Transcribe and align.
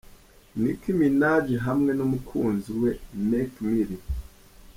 Nicki 0.61 0.91
Minaji 0.99 1.55
hamwe 1.65 1.91
n'umukunzi 1.97 2.71
we 2.81 2.91
Meek 3.29 3.51
Mill. 3.67 3.91